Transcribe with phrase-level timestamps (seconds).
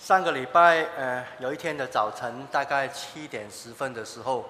[0.00, 4.46] 上个礼拜，呃，有一天的早晨，大概七点十分的时候，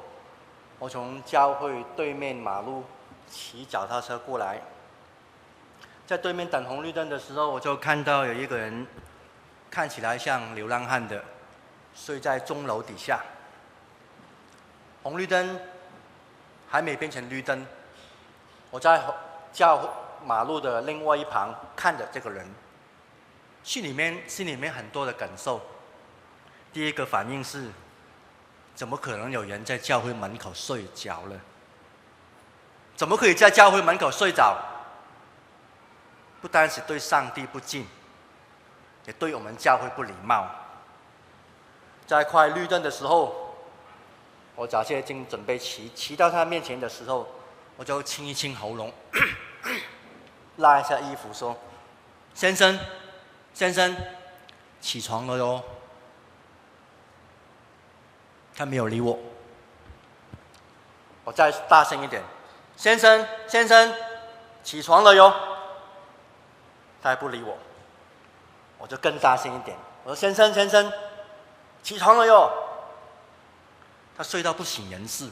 [0.78, 2.84] 我从教会对面马路
[3.28, 4.60] 骑脚踏车过来，
[6.06, 8.86] 在对面等红绿灯的时候，我就看到有一个人，
[9.68, 11.20] 看起来像流浪汉的，
[11.96, 13.18] 睡在钟楼底下。
[15.02, 15.58] 红绿灯
[16.68, 17.66] 还没变成绿灯，
[18.70, 19.02] 我在
[19.52, 19.92] 教
[20.24, 22.46] 马路的另外一旁看着这个人。
[23.62, 25.60] 心里面心里面很多的感受，
[26.72, 27.70] 第一个反应是，
[28.74, 31.40] 怎么可能有人在教会门口睡着了？
[32.96, 34.56] 怎么可以在教会门口睡着？
[36.40, 37.86] 不单是对上帝不敬，
[39.04, 40.48] 也对我们教会不礼貌。
[42.06, 43.54] 在快绿灯的时候，
[44.56, 47.28] 我早些已经准备骑骑到他面前的时候，
[47.76, 48.92] 我就清一清喉咙，
[50.56, 51.56] 拉一下衣服说
[52.34, 52.78] ：“先生。”
[53.54, 53.96] 先生，
[54.80, 55.62] 起床了哟。
[58.56, 59.18] 他没有理我。
[61.24, 62.22] 我再大声一点，
[62.76, 63.94] 先生，先生，
[64.62, 65.32] 起床了哟。
[67.02, 67.56] 他还不理我。
[68.78, 70.92] 我就更大声一点，我说：先生，先生，
[71.82, 72.50] 起床了哟。
[74.16, 75.28] 他睡到不省人事。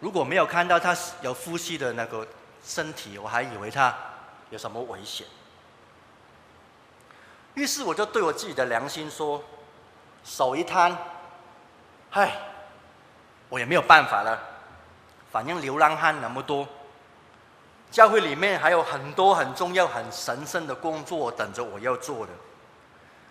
[0.00, 2.26] 如果没有看到他有呼吸的那个
[2.62, 3.94] 身体，我还以为他
[4.50, 5.26] 有什么危险。
[7.58, 9.42] 于是我就对我自己的良心说
[10.22, 10.96] ：“手一摊，
[12.12, 12.38] 唉，
[13.48, 14.38] 我也没有办法了。
[15.32, 16.68] 反正流浪汉那么多，
[17.90, 22.32] 教会里面还有很多很重要、很神圣的工作等着我要做的。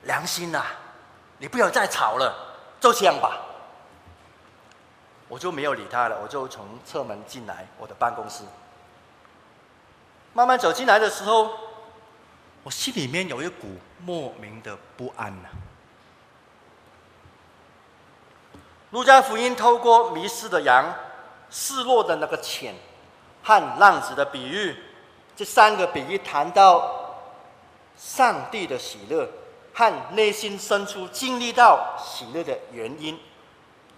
[0.04, 0.62] 良心呐，
[1.38, 2.36] 你不要再吵了，
[2.82, 3.40] 就这样吧。”
[5.30, 8.44] 我就没有理他了，我就从侧门进来我的办公室。
[10.34, 11.50] 慢慢走进来的时候，
[12.68, 15.56] 我心里面有一股莫名的不安呐、啊。
[18.90, 20.94] 路加福音透过迷失的羊、
[21.50, 22.76] 失落的那个钱
[23.42, 24.76] 和浪子的比喻，
[25.34, 27.16] 这三个比喻谈到
[27.96, 29.30] 上帝的喜乐
[29.74, 33.18] 和内心深处经历到喜乐的原因，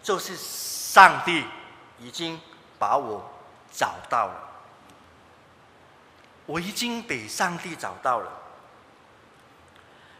[0.03, 1.43] 就是上帝
[1.97, 2.39] 已经
[2.77, 3.27] 把我
[3.71, 4.35] 找到了，
[6.45, 8.33] 我已经被上帝找到了。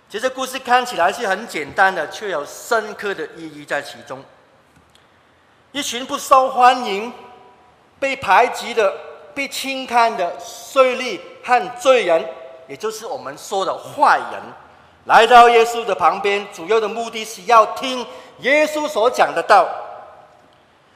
[0.09, 4.23] 其实故事看起来是很简单的，却有深刻的意义在其中。
[5.71, 7.13] 一群不受欢迎、
[7.99, 8.91] 被排挤的、
[9.35, 12.25] 被轻看的税吏和罪人，
[12.67, 14.41] 也就是我们说的坏人，
[15.05, 18.03] 来到耶稣的旁边，主要的目的是要听
[18.39, 19.69] 耶稣所讲的道。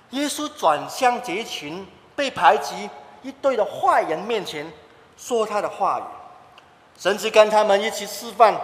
[0.09, 1.85] 耶稣转向这群
[2.15, 2.89] 被排挤
[3.21, 4.73] 一堆的坏人面前，
[5.15, 6.03] 说他的话语，
[6.97, 8.59] 甚至跟他们一起吃饭。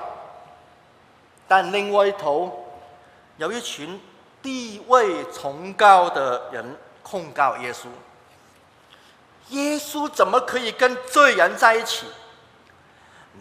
[1.50, 2.64] 但另外一头，
[3.38, 4.00] 有一群
[4.40, 7.88] 地位崇高的人控告耶稣：
[9.50, 12.06] 耶稣怎么可以跟罪人在一起？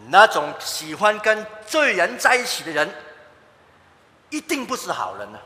[0.07, 2.91] 那种喜欢跟罪人在一起的人，
[4.31, 5.39] 一定不是好人呢。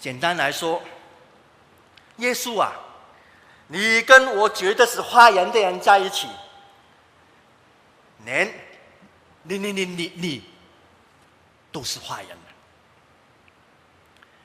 [0.00, 0.82] 简单来说，
[2.16, 2.72] 耶稣啊，
[3.68, 6.26] 你跟我觉得是坏人的人在一起，
[8.24, 8.52] 连。
[9.42, 10.44] 你你你你你，
[11.72, 12.36] 都是坏人，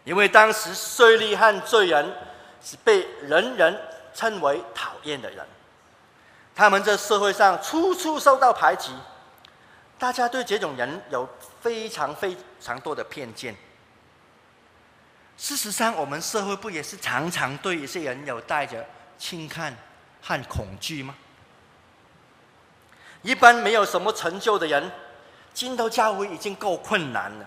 [0.03, 2.13] 因为当时税吏和罪人
[2.61, 3.77] 是被人人
[4.13, 5.45] 称为讨厌的人，
[6.55, 8.91] 他们在社会上处处受到排挤，
[9.99, 11.27] 大家对这种人有
[11.61, 13.55] 非常非常多的偏见。
[15.37, 19.75] 事实上，我们社会不也是常常对一些人有带着轻看
[20.21, 21.13] 和恐惧吗？
[23.25, 24.91] 一般没有什么成就的人，
[25.51, 27.45] 进到教会已经够困难了，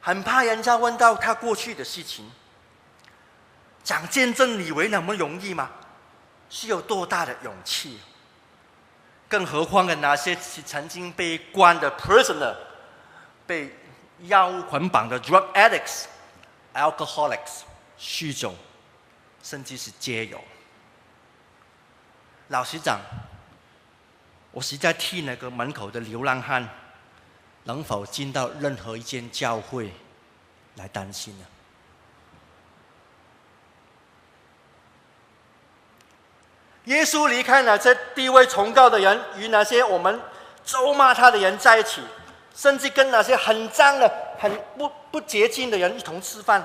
[0.00, 2.28] 很怕人家问到他过去的事情。
[3.84, 5.70] 讲见证，你以为那么容易吗？
[6.50, 8.00] 是有多大的勇气？
[9.28, 12.56] 更何况的那些曾经被关的 prisoner，
[13.46, 13.72] 被
[14.22, 16.06] 药物捆绑的 drug addicts、
[16.74, 17.60] alcoholics、
[17.96, 18.52] 酗酒，
[19.40, 20.40] 甚至是街友。
[22.48, 22.98] 老实讲。
[24.52, 26.68] 我实在替那个门口的流浪汉
[27.64, 29.92] 能否进到任何一间教会
[30.76, 31.46] 来担心呢？
[36.86, 40.20] 耶稣离开那些地位崇高的人，与那些我们
[40.64, 42.02] 咒骂他的人在一起，
[42.56, 46.62] 甚至跟那些很脏的、很不不洁净的人一同吃饭。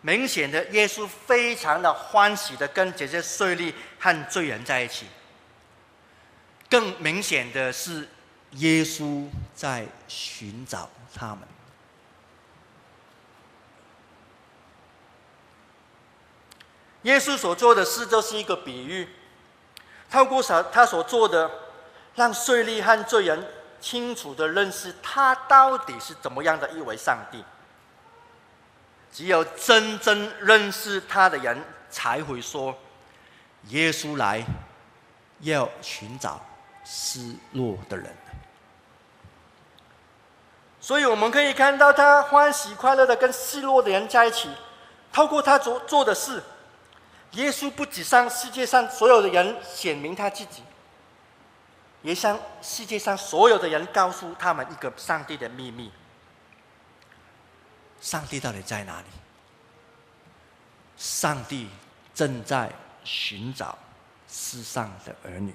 [0.00, 5.06] 明显的，耶稣非常的欢喜的跟这些税吏和罪人在一起。
[6.72, 8.08] 更明显的是，
[8.52, 11.40] 耶稣在寻找他们。
[17.02, 19.06] 耶稣所做的事就是一个比喻，
[20.10, 21.50] 透过他他所做的，
[22.14, 23.46] 让税吏和罪人
[23.78, 27.44] 清楚的认识他到底是怎么样的一位上帝。
[29.12, 32.74] 只有真正认识他的人，才会说
[33.68, 34.42] ：“耶稣来，
[35.40, 36.40] 要寻找
[36.84, 38.12] 失落的人。”
[40.80, 44.50] 所以我们可以看到，他欢喜快乐的跟失落的人在一起，
[45.12, 46.42] 透过他所做的事。
[47.32, 50.62] 耶稣不只向世界上所有的人显明他自己，
[52.02, 55.90] 也向世界上所有的人告诉他们一个上帝的秘密：
[58.00, 59.06] 上帝到底在哪里？
[60.98, 61.68] 上帝
[62.12, 62.70] 正在
[63.02, 63.78] 寻找
[64.28, 65.54] 世上的儿女。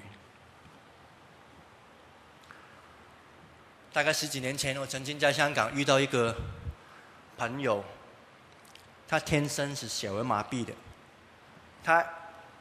[3.98, 6.32] 大概十几年前，我曾经在香港遇到一个
[7.36, 7.82] 朋友，
[9.08, 10.72] 他天生是小儿麻痹的。
[11.82, 12.06] 他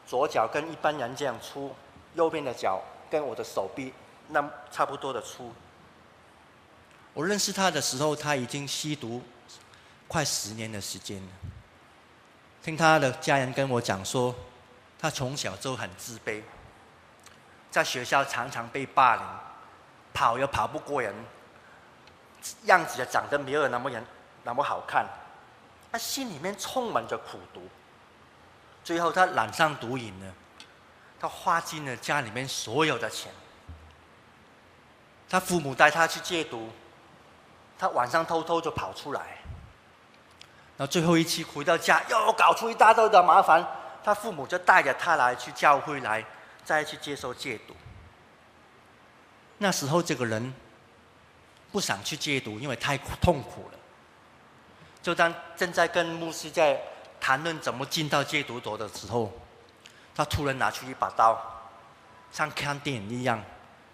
[0.07, 1.75] 左脚跟一般人这样粗，
[2.15, 3.93] 右边的脚跟我的手臂
[4.29, 5.53] 那差不多的粗。
[7.13, 9.21] 我认识他的时候，他已经吸毒
[10.07, 11.29] 快十年的时间了。
[12.63, 14.33] 听他的家人跟我讲说，
[14.97, 16.41] 他从小就很自卑，
[17.69, 19.23] 在学校常常被霸凌，
[20.13, 21.13] 跑又跑不过人，
[22.65, 24.05] 样子也长得没有那么人
[24.43, 25.05] 那么好看，
[25.91, 27.67] 他心里面充满着苦毒。
[28.83, 30.33] 最后，他染上毒瘾了，
[31.19, 33.31] 他花尽了家里面所有的钱。
[35.29, 36.69] 他父母带他去戒毒，
[37.77, 39.39] 他晚上偷偷就跑出来。
[40.77, 43.65] 那最后一期回到家，又搞出一大堆的麻烦，
[44.03, 46.23] 他父母就带着他来去教会来，
[46.63, 47.75] 再去接受戒毒。
[49.57, 50.53] 那时候，这个人
[51.71, 53.77] 不想去戒毒，因为太痛苦了。
[55.01, 56.79] 就当正在跟牧师在。
[57.19, 59.31] 谈论怎么进到戒毒所的时候，
[60.15, 61.35] 他突然拿出一把刀，
[62.31, 63.43] 像看电影一样，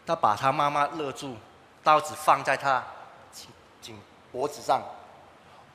[0.06, 1.34] 他把他妈妈勒住，
[1.82, 2.84] 刀子放在他
[3.32, 3.48] 颈
[3.82, 3.98] 颈
[4.30, 4.84] 脖子上。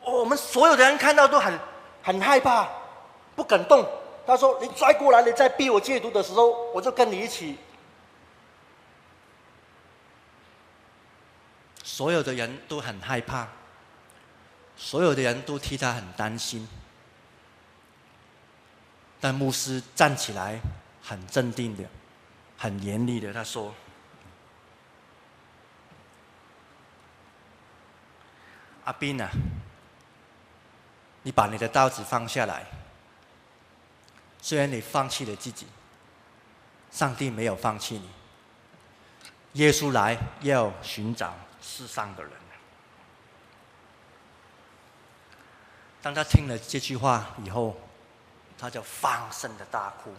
[0.03, 1.59] 我们所有的人看到都很
[2.03, 2.69] 很害怕，
[3.35, 3.83] 不敢动。
[4.27, 7.59] 他说：“你再过来，你再逼我戒毒的时候，我就跟你一起。”
[11.99, 13.49] 所有的人都很害怕，
[14.77, 16.69] 所有的人都替他很担心。
[19.19, 20.61] 但牧师站起来，
[21.03, 21.83] 很镇定的，
[22.57, 23.75] 很严厉的，他说
[28.87, 29.29] ：“阿斌啊，
[31.25, 32.65] 你把你的刀子放下来。
[34.41, 35.67] 虽然你放弃了自己，
[36.93, 38.09] 上帝没有放弃你。
[39.55, 41.35] 耶稣来要寻找
[41.69, 42.33] 世上的人。”
[46.01, 47.77] 当他听了这句话以后，
[48.57, 50.15] 他就放声的大哭。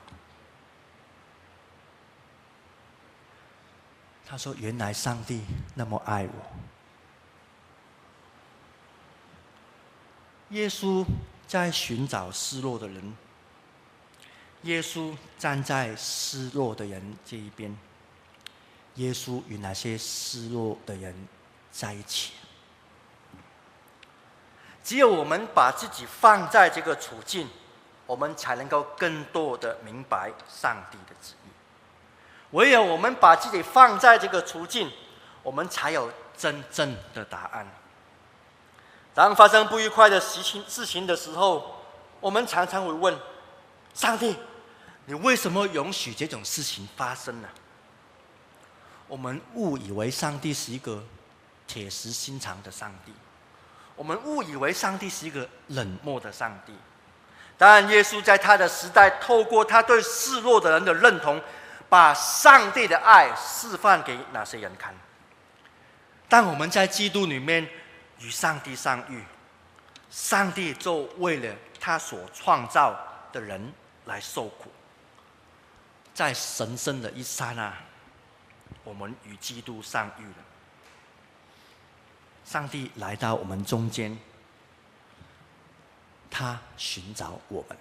[4.25, 5.41] 他说：“原来上帝
[5.73, 6.31] 那么爱我。”
[10.55, 11.03] 耶稣
[11.47, 13.17] 在寻找失落的人。
[14.63, 17.75] 耶稣站在失落的人这一边。
[18.95, 21.27] 耶稣与那些失落的人
[21.79, 22.33] 在一起。
[24.83, 27.47] 只有我们把自己放在这个处境。
[28.09, 31.49] 我们才能够更多的明白上帝的旨意。
[32.57, 34.91] 唯有我们把自己放在这个处境，
[35.43, 37.67] 我们才有真正的答案。
[39.13, 41.83] 当发生不愉快的事情事情的时候，
[42.19, 43.15] 我们常常会问：
[43.93, 44.35] 上帝，
[45.05, 47.49] 你为什么允许这种事情发生呢？
[49.07, 51.03] 我们误以为上帝是一个
[51.69, 53.13] 铁石心肠的上帝，
[53.95, 56.73] 我们误以为上帝是一个冷漠的上帝。
[57.59, 61.39] 当然，耶稣在他的时代，透过他对失落的人的认同，
[61.87, 64.95] 把上帝的爱示范给那些人看。
[66.27, 67.69] 当我们在基督里面
[68.17, 69.23] 与上帝相遇，
[70.09, 72.97] 上帝就为了他所创造
[73.31, 73.71] 的人
[74.05, 74.71] 来受苦。
[76.15, 77.71] 在神圣的一刹那，
[78.83, 80.48] 我们与基督相遇了。
[82.49, 84.17] 上帝来到我们中间。
[86.31, 87.77] 他寻找我们。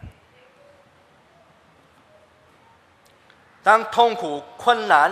[3.63, 5.11] 当痛苦、困难、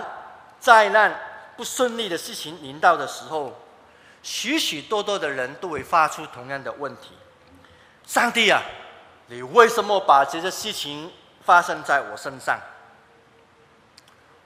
[0.61, 1.19] 灾难、
[1.57, 3.57] 不顺利的事情临到的时候，
[4.23, 7.13] 许许多多的人都会发出同样的问题：
[8.05, 8.61] 上帝啊，
[9.29, 11.11] 你为什么把这些事情
[11.43, 12.61] 发生在我身上？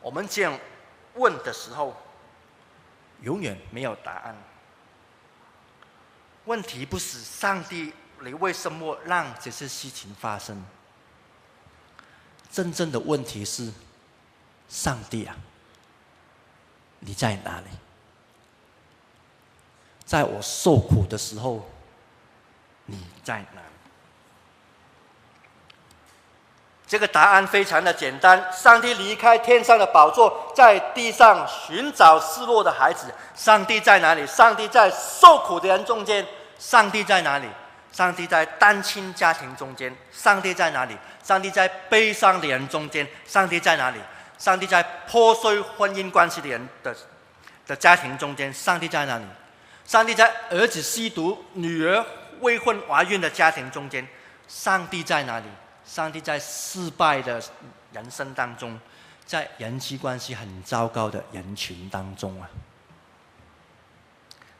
[0.01, 0.57] 我们这样
[1.15, 1.97] 问的时候，
[3.23, 4.37] 永远没有答案。
[6.47, 10.65] 问题不是上帝，你为什么让这些事情发生？
[12.51, 13.73] 真正的问题是，
[14.69, 15.37] 上帝啊，
[16.99, 17.67] 你在哪里？
[20.05, 21.71] 在我受苦的时候，
[22.87, 23.69] 你在哪里？
[26.91, 33.07] 这个答案非常的简单：上帝离开天上的宝座，在地上寻找失落的孩子。
[33.37, 34.27] 上帝在哪里？
[34.27, 36.27] 上帝在受苦的人中间。
[36.59, 37.47] 上帝在哪里？
[37.93, 39.97] 上帝在单亲家庭中间。
[40.11, 40.97] 上帝在哪里？
[41.23, 43.07] 上帝在悲伤的人中间。
[43.25, 44.01] 上帝在哪里？
[44.37, 46.93] 上帝在破碎婚姻关系的人的
[47.69, 48.53] 的家庭中间。
[48.53, 49.25] 上帝在哪里？
[49.87, 52.05] 上帝在儿子吸毒、女儿
[52.41, 54.05] 未婚怀孕的家庭中间。
[54.49, 55.45] 上帝在哪里？
[55.91, 57.43] 上帝在失败的
[57.93, 58.79] 人生当中，
[59.27, 62.49] 在人际关系很糟糕的人群当中啊，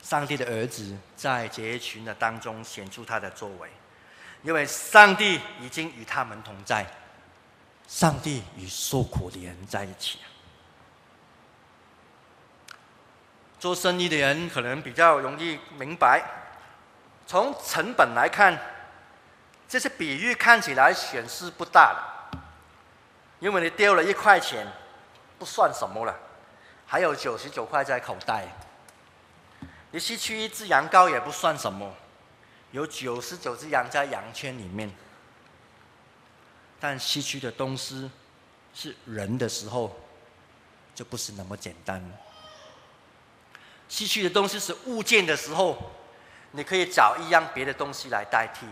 [0.03, 3.71] 上帝的儿子在这一群的当中显出他的作为，
[4.43, 6.85] 因为上帝已经与他们同在，
[7.87, 10.19] 上帝与受苦的人在一起。
[13.61, 16.25] 做生意的人可能比较容易明白，
[17.25, 18.61] 从成本来看。
[19.71, 22.41] 这些比喻看起来损失不大了，
[23.39, 24.67] 因为你丢了一块钱，
[25.39, 26.13] 不算什么了，
[26.85, 28.49] 还有九十九块在口袋。
[29.93, 31.95] 你失去一只羊羔也不算什么，
[32.73, 34.91] 有九十九只羊在羊圈里面。
[36.81, 38.11] 但失去的东西
[38.75, 39.97] 是人的时候，
[40.97, 42.11] 就不是那么简单了。
[43.89, 45.93] 失去的东西是物件的时候，
[46.51, 48.67] 你可以找一样别的东西来代替。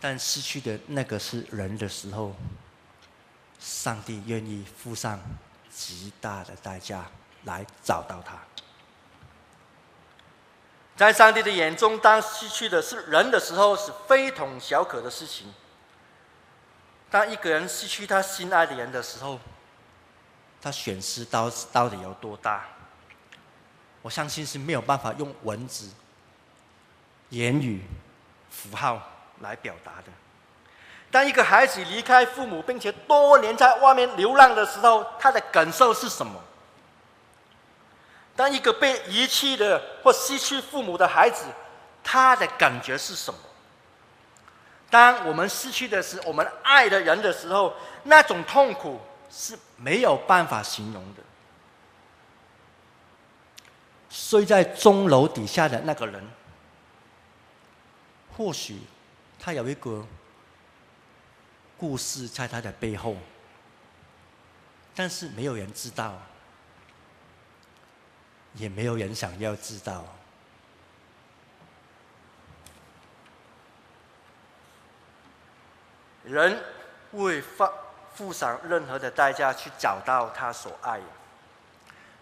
[0.00, 2.34] 但失去的那个是人的时候，
[3.58, 5.20] 上帝愿意付上
[5.70, 7.04] 极大的代价
[7.44, 8.38] 来找到他。
[10.96, 15.52] 在上帝的眼中，当失去的是人的时候，是非同小可的事情。
[17.10, 19.38] 当一个人失去他心爱的人的时候，
[20.62, 22.64] 他损失到到底有多大？
[24.00, 25.90] 我相信是没有办法用文字、
[27.28, 27.82] 言语、
[28.50, 29.06] 符号。
[29.40, 30.12] 来表达的。
[31.10, 36.40] 当一个孩子离开父母，并且多年在外面流浪的时候，他的感受是什么？
[38.36, 41.46] 当一个被遗弃的或失去父母的孩子，
[42.04, 43.40] 他的感觉是什么？
[44.88, 51.22] 当我们失去的是我们爱的人的时候，那种痛苦是没有办法形容的。
[54.08, 56.24] 睡在钟楼底下的那个人，
[58.36, 58.78] 或许。
[59.42, 60.06] 他有一个
[61.78, 63.16] 故事在他的背后，
[64.94, 66.20] 但是没有人知道，
[68.54, 70.04] 也没有人想要知道。
[76.22, 76.62] 人
[77.12, 77.68] 会付
[78.14, 81.00] 付上任何的代价去找到他所爱，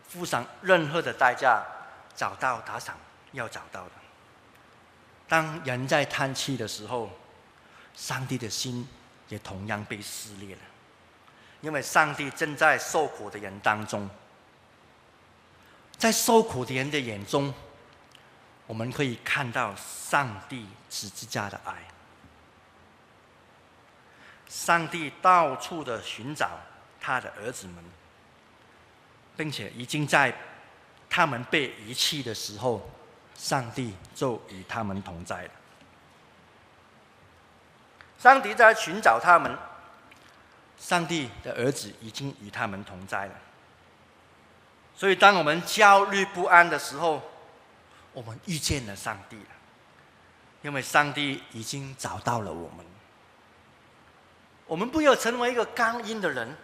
[0.08, 1.66] 付上任何的代价
[2.14, 2.96] 找到他想
[3.32, 3.97] 要找到的。
[5.28, 7.10] 当人在叹气的时候，
[7.94, 8.88] 上帝的心
[9.28, 10.62] 也同样被撕裂了，
[11.60, 14.08] 因为上帝正在受苦的人当中，
[15.98, 17.52] 在受苦的人的眼中，
[18.66, 21.74] 我们可以看到上帝十字架的爱。
[24.48, 26.58] 上帝到处的寻找
[26.98, 27.84] 他的儿子们，
[29.36, 30.34] 并且已经在
[31.10, 32.88] 他们被遗弃的时候。
[33.38, 35.50] 上帝就与他们同在了。
[38.18, 39.56] 上帝在寻找他们，
[40.76, 43.32] 上帝的儿子已经与他们同在了。
[44.96, 47.22] 所以，当我们焦虑不安的时候，
[48.12, 49.50] 我们遇见了上帝了，
[50.62, 52.84] 因为上帝已经找到了我们。
[54.66, 56.56] 我们不要成为一个刚硬的人，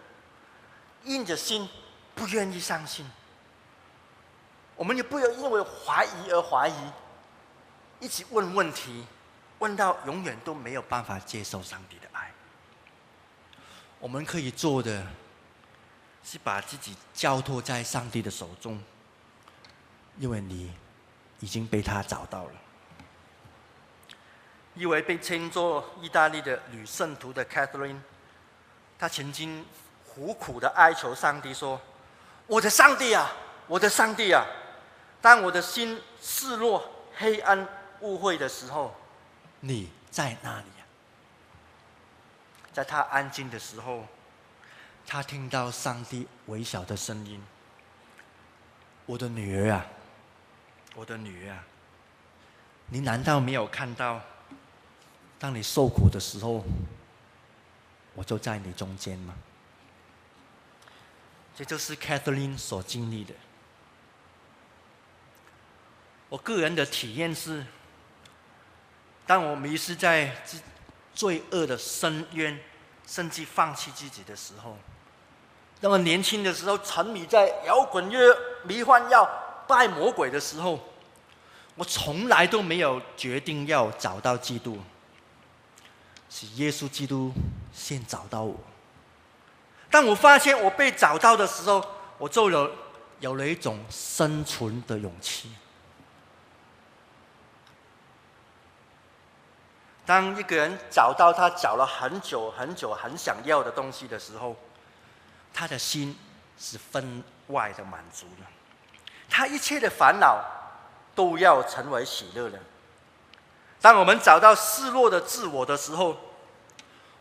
[1.05, 1.69] 硬着心
[2.13, 3.05] 不愿意相信。
[4.75, 6.73] 我们也不要因为怀疑而怀疑，
[7.99, 9.05] 一直问问题，
[9.59, 12.29] 问到永远都没有办法接受上帝的爱。
[13.99, 15.05] 我们可以做的，
[16.23, 18.77] 是把自己交托在上帝的手中，
[20.17, 20.75] 因为你
[21.39, 22.51] 已经被他找到了。
[24.73, 27.99] 一位被称作意大利的女圣徒的 Catherine，
[28.99, 29.65] 她曾经
[30.05, 31.79] 苦苦的哀求上帝说
[32.45, 33.31] ：“我的上帝啊，
[33.67, 34.45] 我的上帝啊！”
[35.25, 37.67] 当我的心失落、黑暗、
[38.01, 38.93] 误会的时候，
[39.59, 40.85] 你在哪里呀？
[42.71, 44.05] 在他安静的时候，
[45.03, 47.43] 他听到上帝微小的声音。
[49.07, 49.87] 我的女儿啊，
[50.93, 51.63] 我的女儿啊，
[52.89, 54.21] 你难道没有看到，
[55.39, 56.63] 当你受苦的时候，
[58.13, 59.33] 我就在你中间吗？”
[61.57, 63.33] 这就是 Catherine 所经历的。
[66.35, 67.65] 我个人的体验是，
[69.25, 70.35] 当我迷失在
[71.13, 72.59] 罪恶的深渊，
[73.07, 74.77] 甚至放弃自己的时候，
[75.79, 79.25] 那么年轻的时候沉迷在摇滚乐、迷幻药、
[79.65, 80.77] 拜魔鬼的时候，
[81.75, 84.77] 我从来都没有决定要找到基督，
[86.29, 87.31] 是耶稣基督
[87.73, 88.59] 先找到我。
[89.89, 91.81] 当我发现我被找到的时候，
[92.17, 92.69] 我就有
[93.21, 95.49] 有了一种生存的勇气。
[100.05, 104.55] 当一个人找到他找了很久很久很想要的东西的时候，
[105.53, 106.15] 他的心
[106.59, 108.47] 是分外的满足了，
[109.29, 110.43] 他一切的烦恼
[111.15, 112.59] 都要成为喜乐了。
[113.81, 116.17] 当我们找到失落的自我的时候，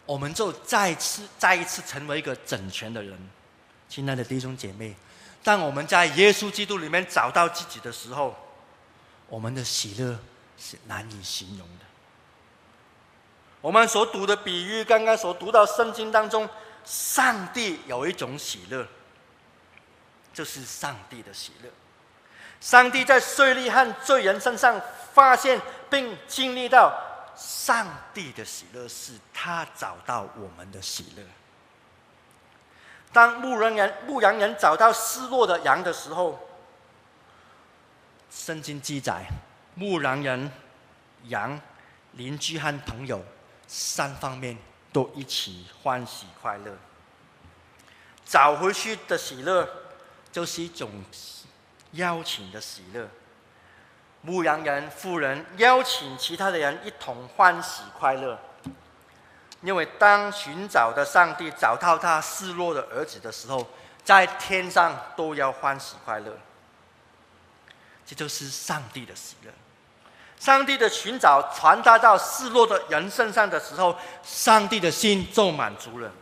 [0.06, 3.18] 我们就再次、再一次成为一个整全的人。
[3.88, 4.94] 亲爱的弟兄姐妹，
[5.42, 8.34] 当我们在耶稣基督里面找到自己的时候，
[9.28, 10.18] 我们的喜乐
[10.58, 11.84] 是难以形容的。
[13.64, 16.47] 我们所读的比喻，刚刚所读到圣经当中，
[16.85, 18.87] 上帝有一种喜乐，
[20.35, 21.71] 就是上帝的喜乐。
[22.61, 24.78] 上帝在税吏和罪人身上
[25.14, 26.92] 发现并经历到
[27.35, 31.23] 上帝的喜乐，是他找到我们的喜乐。
[33.14, 36.38] 当牧羊人牧羊人找到失落的羊的时候，
[38.30, 39.25] 圣经记载，
[39.75, 40.52] 牧羊人、
[41.28, 41.59] 羊、
[42.12, 43.25] 邻居和朋友。
[43.76, 44.57] 三方面
[44.93, 46.76] 都一起欢喜快乐，
[48.25, 49.69] 找回去的喜乐，
[50.31, 50.88] 就是一种
[51.93, 53.09] 邀请的喜乐。
[54.23, 58.39] 牧羊人、妇人邀请其他的人一同欢喜快乐，
[59.60, 63.67] 因为当寻找的上帝找到他失落的儿子的时候，
[64.04, 66.39] 在天上都要欢喜快乐。
[68.06, 69.50] 这就是上帝的喜乐。
[70.38, 76.12] 上帝的寻找传达到失落的人身上的时候，上帝的心就满足了，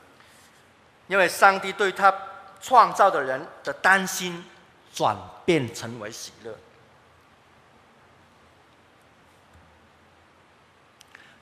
[1.08, 2.14] 因为上帝对他
[2.60, 4.44] 创造的人的担心
[4.94, 6.56] 转变成为喜乐。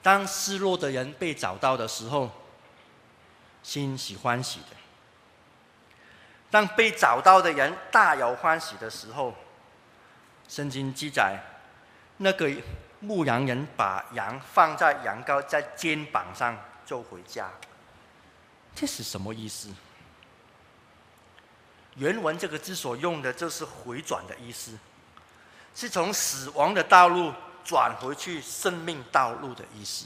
[0.00, 2.30] 当失落的人被找到的时候，
[3.62, 4.76] 心喜欢喜的；
[6.50, 9.34] 当被找到的人大有欢喜的时候，
[10.48, 11.38] 圣经记载。
[12.22, 12.50] 那个
[13.00, 16.54] 牧羊人把羊放在羊羔在肩膀上
[16.84, 17.50] 就回家，
[18.74, 19.70] 这是什么意思？
[21.96, 24.78] 原文这个字所用的就是回转的意思，
[25.74, 27.32] 是从死亡的道路
[27.64, 30.04] 转回去生命道路的意思。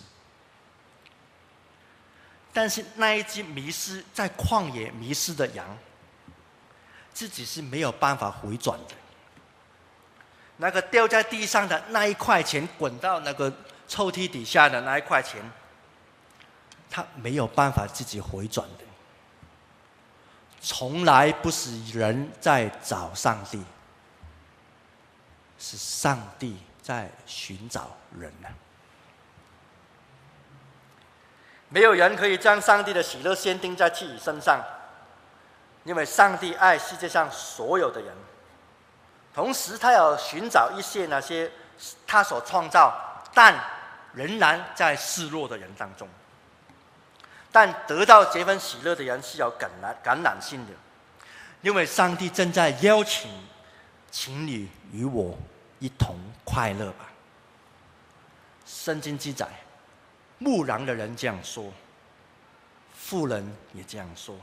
[2.52, 5.66] 但是那一只迷失在旷野迷失的羊，
[7.12, 8.94] 自己是没有办法回转的。
[10.56, 13.52] 那个掉在地上的那一块钱，滚到那个
[13.88, 15.42] 抽屉底下的那一块钱，
[16.88, 18.84] 他没有办法自己回转的。
[20.60, 23.62] 从来不是人在找上帝，
[25.58, 28.48] 是上帝在寻找人呢。
[31.68, 34.62] 没有人可以将上帝的喜乐限定在自己身上，
[35.82, 38.14] 因为上帝爱世界上所有的人。
[39.34, 41.50] 同时，他要寻找一些那些
[42.06, 42.94] 他所创造
[43.34, 43.52] 但
[44.12, 46.08] 仍然在失落的人当中，
[47.50, 50.72] 但得到这份喜乐的人是有感染感染性的，
[51.62, 53.28] 因为上帝正在邀请，
[54.10, 55.36] 请你与我
[55.80, 57.06] 一同快乐吧。
[58.64, 59.48] 圣经记载，
[60.38, 61.72] 牧羊的人这样说，
[62.94, 64.36] 富人也这样说。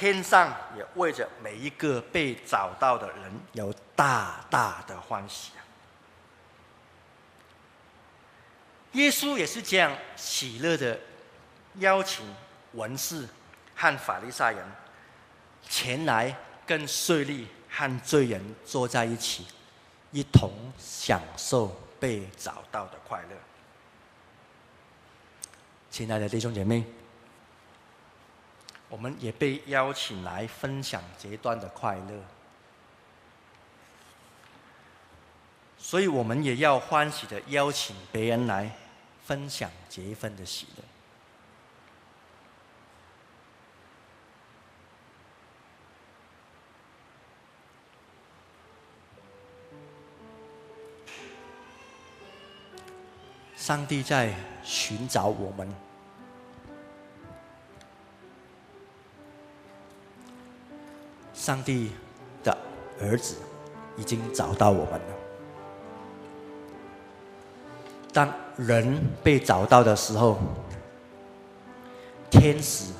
[0.00, 5.60] 天上也为着每一个被找到的人有大大的欢喜啊！
[8.92, 10.98] 耶稣也是这样喜乐的
[11.80, 12.24] 邀请
[12.72, 13.28] 文士
[13.74, 14.64] 和法利赛人
[15.68, 16.34] 前来
[16.66, 19.48] 跟税吏和罪人坐在一起，
[20.12, 23.36] 一同享受被找到的快乐。
[25.90, 26.99] 亲爱的弟兄姐妹。
[28.90, 32.22] 我们也被邀请来分享这一段的快乐。
[35.78, 38.70] 所以我们也要欢喜的邀请别人来
[39.24, 40.84] 分享这一份的喜乐。
[53.56, 55.89] 上帝在寻找我们。
[61.40, 61.90] 上帝
[62.44, 62.54] 的
[63.00, 63.36] 儿子
[63.96, 65.06] 已经找到我们了。
[68.12, 70.36] 当人被找到的时候，
[72.28, 72.92] 天使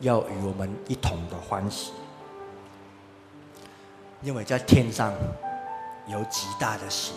[0.00, 1.92] 要与我们一同的欢喜，
[4.22, 5.12] 因为在天上
[6.06, 7.12] 有极大的喜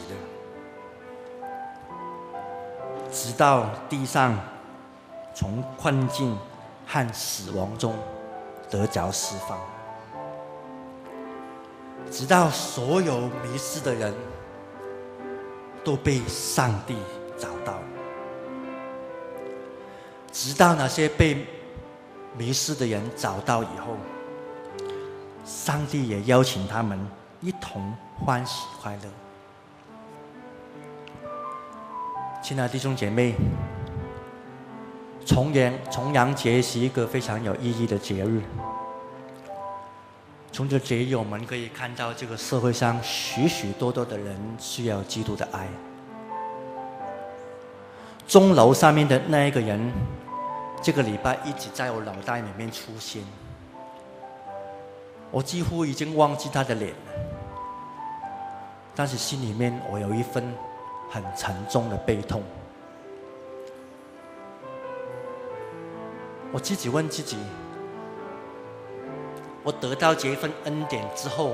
[1.85, 1.89] 乐，
[3.09, 4.37] 直到地上
[5.33, 6.37] 从困境
[6.85, 7.95] 和死亡中
[8.69, 9.57] 得着释放。
[12.09, 14.13] 直到所有迷失的人
[15.83, 16.95] 都被上帝
[17.37, 17.79] 找到，
[20.31, 21.45] 直到那些被
[22.37, 23.95] 迷失的人找到以后，
[25.45, 26.99] 上帝也邀请他们
[27.41, 27.93] 一同
[28.25, 29.09] 欢喜快乐。
[32.41, 33.35] 亲爱的弟兄姐妹，
[35.25, 38.41] 重阳重阳节是一个非常有意义的节日。
[40.57, 45.67] 从这节，我们可以看到这个社会上许许多多的人需要基督的爱。
[48.27, 49.79] 钟楼上面的那一个人，
[50.81, 53.21] 这个礼拜一直在我脑袋里面出现，
[55.29, 56.91] 我几乎已经忘记他的脸，
[58.95, 60.43] 但是心里面我有一份
[61.07, 62.41] 很沉重的悲痛。
[66.51, 67.37] 我自己问自己。
[69.67, 71.53] 我得到这份恩典之后，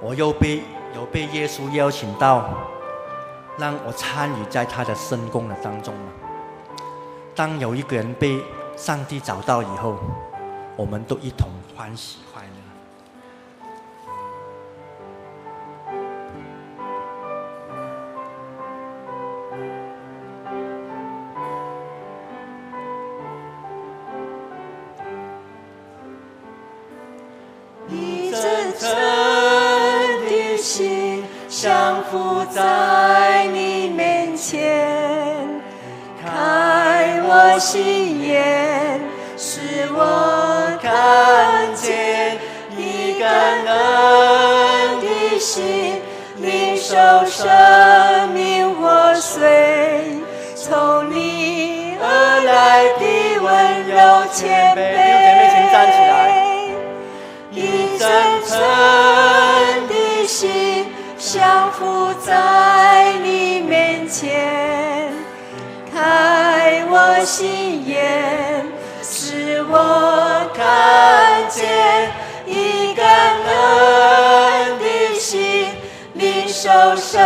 [0.00, 0.62] 我又被
[0.94, 2.48] 有被耶稣邀请到，
[3.58, 5.92] 让我参与在他的圣工的当中。
[7.34, 8.40] 当有一个人被
[8.76, 9.96] 上帝找到以后，
[10.76, 12.18] 我们都一同欢喜。
[46.96, 47.44] 受生
[48.32, 50.16] 命活水，
[50.54, 53.04] 从你而来的
[53.44, 53.46] 温
[53.86, 53.94] 柔
[54.32, 54.80] 谦卑，
[57.50, 57.54] 一
[57.98, 58.08] 真
[58.46, 58.56] 诚
[59.88, 60.86] 的心
[61.18, 65.12] 降服在你面前。
[65.94, 66.94] 开我
[67.26, 68.64] 心眼，
[69.02, 69.74] 使我
[70.54, 72.10] 看见
[72.46, 74.55] 一个恩，
[76.66, 77.22] 受生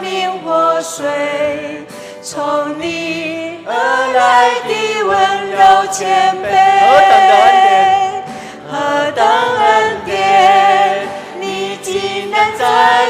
[0.00, 1.84] 命活水，
[2.22, 3.74] 从你而
[4.14, 5.58] 来的温柔
[5.90, 6.46] 谦卑，
[8.70, 8.72] 何
[9.16, 11.08] 等恩典，
[11.40, 13.01] 你竟然在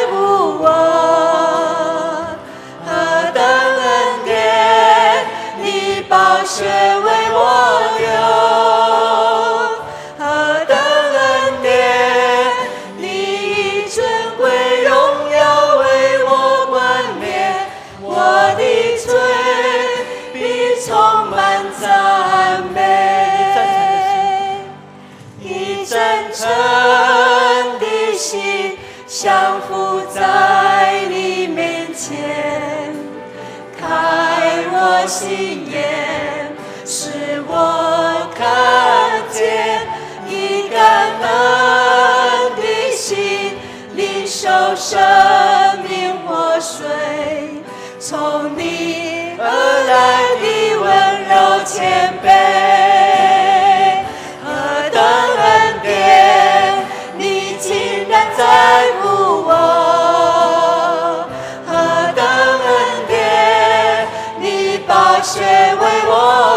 [65.20, 66.51] 血为我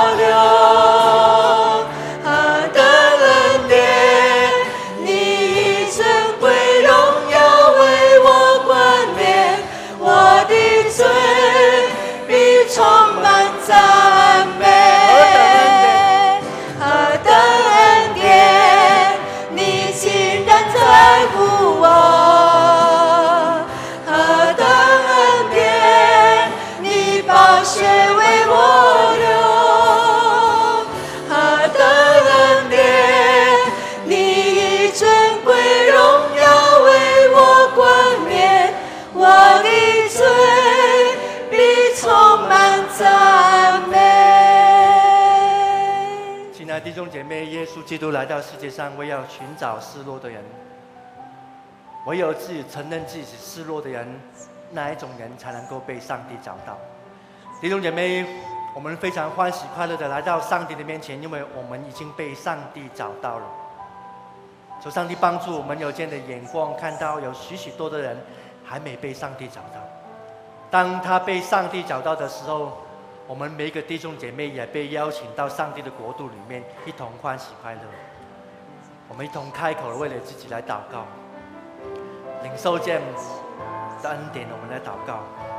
[47.85, 50.43] 基督来到世界上，为要寻找失落的人。
[52.07, 54.07] 唯有自己承认自己失落的人，
[54.71, 56.77] 那一种人才能够被上帝找到。
[57.61, 58.25] 弟兄姐妹，
[58.75, 63.45] 我们非常欢喜快乐的来到上帝的面前，因为我们已经被上帝找到了。
[64.83, 68.17] 求上帝帮助我们有这样的眼光，看到有许许多多的人
[68.63, 69.79] 还没被上帝找到。
[70.69, 72.84] 当他被上帝找到的时候，
[73.27, 77.81] 我们每一个弟兄姐妹也被邀请到上帝的国度里面，一同欢喜快乐。
[79.09, 81.05] 我们一同开口，为了自己来祷告，
[82.43, 83.01] 领受这样
[84.03, 85.54] 的恩典，我们来祷告。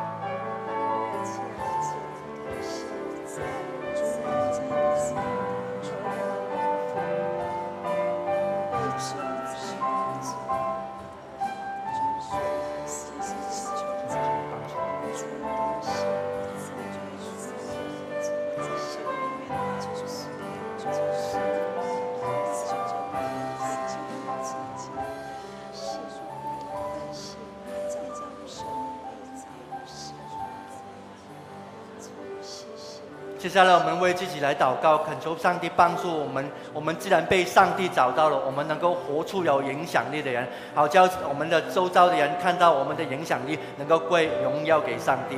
[33.47, 36.45] 接下来，我们为自己来祷告，恳求上帝帮助我们。
[36.75, 45.37] 我们既然被上帝找到了，我们能够活出有影响力的人，好叫我们的周遭的人看到我们的影响力，能够归荣耀给上帝。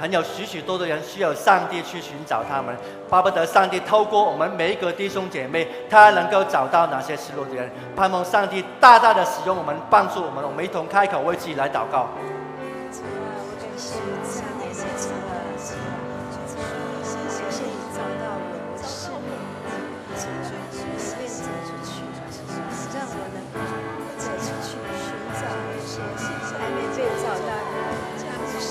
[0.00, 2.74] 还有许许多多人需要上帝去寻找他们，
[3.10, 7.70] 巴不得上帝透过我们每一个弟兄姐妹，他能够找到哪些失落的人。
[7.94, 10.42] 盼望上帝大大的使用我们，帮助我们。
[10.42, 12.08] 我们一同开口为自己来祷告。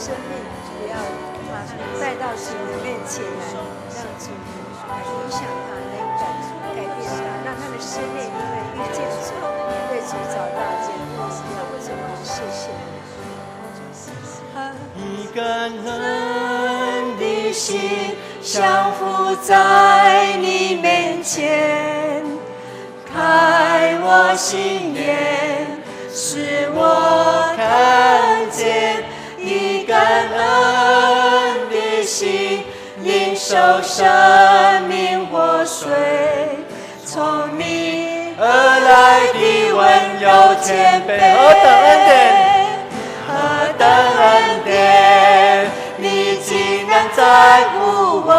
[0.10, 0.34] 生命
[0.66, 0.98] 不要
[2.02, 3.46] 带到神的面前来
[3.94, 6.22] 让主影响他，来改
[6.74, 7.14] 改变他，
[7.46, 9.30] 让他的生命因为遇见主，
[9.92, 11.22] 为主找到解脱。
[11.70, 12.02] 为什么？
[12.24, 12.90] 谢谢你。
[14.98, 15.78] 一个人
[17.20, 17.70] 的心
[18.42, 22.24] 降服在你面前，
[23.14, 25.68] 开我心眼，
[26.12, 29.04] 使我看见
[29.50, 30.36] 一个人
[31.70, 32.64] 的心。
[33.02, 34.06] 领受生
[34.90, 35.88] 命活水，
[37.06, 39.38] 从你而来的
[39.74, 39.80] 温
[40.20, 40.28] 柔
[40.62, 42.14] 谦卑，何等恩典，
[43.26, 43.32] 何
[43.80, 43.88] 等
[44.20, 44.28] 恩
[44.66, 47.24] 典，你竟然在
[47.70, 48.30] 乎我，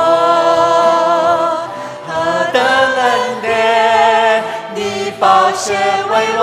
[2.07, 2.11] 何
[2.53, 4.45] 等恩典，
[4.75, 4.79] 你
[5.19, 6.43] 宝血为我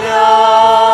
[0.00, 0.87] 流。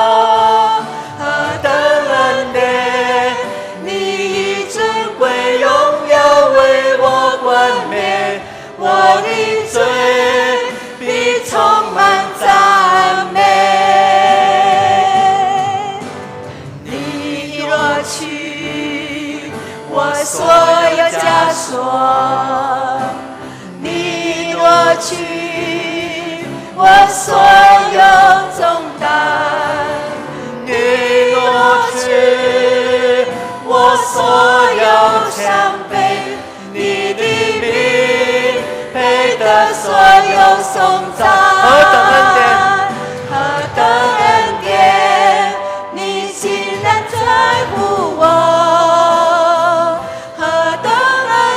[40.75, 40.83] 送
[41.17, 41.44] 走。